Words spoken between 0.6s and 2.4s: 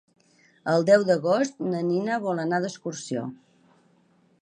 El deu d'agost na Nina